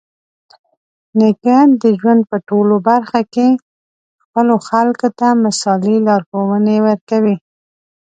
نیکه 1.17 1.57
د 1.81 1.83
ژوند 1.99 2.21
په 2.31 2.37
ټولو 2.47 2.75
برخه 2.89 3.21
کې 3.33 3.47
خپلو 4.23 4.55
خلکو 4.67 5.07
ته 5.19 5.27
مثالي 5.45 5.95
لارښوونې 6.07 6.77
ورکوي. 6.87 7.35